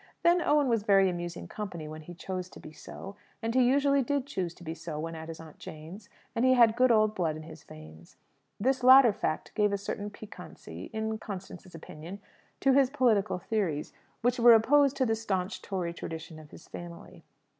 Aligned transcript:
Then 0.23 0.41
Owen 0.41 0.67
was 0.67 0.81
very 0.81 1.11
amusing 1.11 1.47
company 1.47 1.87
when 1.87 2.01
he 2.01 2.15
chose 2.15 2.49
to 2.49 2.59
be 2.59 2.71
so, 2.71 3.17
and 3.39 3.53
he 3.53 3.61
usually 3.69 4.01
did 4.01 4.25
choose 4.25 4.51
to 4.55 4.63
be 4.63 4.73
so 4.73 4.97
when 4.99 5.13
at 5.13 5.27
his 5.27 5.39
Aunt 5.39 5.59
Jane's; 5.59 6.09
and 6.35 6.43
he 6.43 6.55
had 6.55 6.75
good 6.75 6.91
old 6.91 7.13
blood 7.13 7.35
in 7.35 7.43
his 7.43 7.63
veins. 7.63 8.17
This 8.59 8.83
latter 8.83 9.13
fact 9.13 9.53
gave 9.53 9.71
a 9.71 9.77
certain 9.77 10.09
piquancy, 10.09 10.89
in 10.91 11.19
Constance's 11.19 11.75
opinion, 11.75 12.19
to 12.61 12.73
his 12.73 12.89
political 12.89 13.37
theories, 13.37 13.93
which 14.23 14.39
were 14.39 14.53
opposed 14.55 14.97
to 14.97 15.05
the 15.05 15.13
staunch 15.13 15.61
Tory 15.61 15.93
traditions 15.93 16.39
of 16.39 16.49
his 16.49 16.67
family. 16.67 17.23